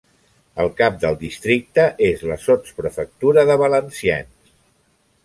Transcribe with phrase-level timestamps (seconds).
[0.61, 4.55] El cap del districte és la sotsprefectura de Valenciennes.